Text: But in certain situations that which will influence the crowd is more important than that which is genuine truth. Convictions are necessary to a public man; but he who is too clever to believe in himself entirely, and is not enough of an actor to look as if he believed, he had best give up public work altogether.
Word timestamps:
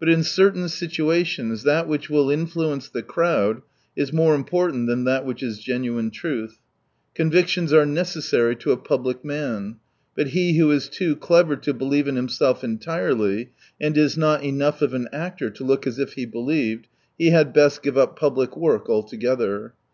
But 0.00 0.08
in 0.08 0.22
certain 0.22 0.66
situations 0.70 1.62
that 1.64 1.86
which 1.86 2.08
will 2.08 2.30
influence 2.30 2.88
the 2.88 3.02
crowd 3.02 3.60
is 3.94 4.14
more 4.14 4.34
important 4.34 4.86
than 4.88 5.04
that 5.04 5.26
which 5.26 5.42
is 5.42 5.58
genuine 5.58 6.10
truth. 6.10 6.56
Convictions 7.14 7.70
are 7.70 7.84
necessary 7.84 8.56
to 8.56 8.72
a 8.72 8.78
public 8.78 9.26
man; 9.26 9.76
but 10.16 10.28
he 10.28 10.56
who 10.56 10.70
is 10.70 10.88
too 10.88 11.14
clever 11.16 11.54
to 11.54 11.74
believe 11.74 12.08
in 12.08 12.16
himself 12.16 12.64
entirely, 12.64 13.50
and 13.78 13.98
is 13.98 14.16
not 14.16 14.42
enough 14.42 14.80
of 14.80 14.94
an 14.94 15.06
actor 15.12 15.50
to 15.50 15.64
look 15.64 15.86
as 15.86 15.98
if 15.98 16.14
he 16.14 16.24
believed, 16.24 16.86
he 17.18 17.28
had 17.28 17.52
best 17.52 17.82
give 17.82 17.98
up 17.98 18.18
public 18.18 18.56
work 18.56 18.88
altogether. 18.88 19.74